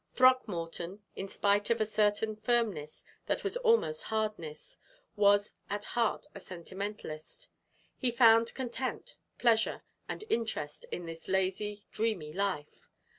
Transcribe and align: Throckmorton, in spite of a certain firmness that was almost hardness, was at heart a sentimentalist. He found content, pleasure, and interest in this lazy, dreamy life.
Throckmorton, 0.15 1.03
in 1.15 1.27
spite 1.27 1.69
of 1.69 1.79
a 1.79 1.85
certain 1.85 2.35
firmness 2.35 3.05
that 3.27 3.43
was 3.43 3.55
almost 3.57 4.05
hardness, 4.09 4.79
was 5.15 5.53
at 5.69 5.83
heart 5.93 6.25
a 6.33 6.39
sentimentalist. 6.39 7.49
He 7.99 8.09
found 8.09 8.55
content, 8.55 9.15
pleasure, 9.37 9.83
and 10.09 10.23
interest 10.27 10.87
in 10.91 11.05
this 11.05 11.27
lazy, 11.27 11.85
dreamy 11.91 12.33
life. 12.33 12.89